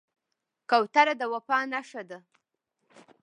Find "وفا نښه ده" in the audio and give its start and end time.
1.33-2.19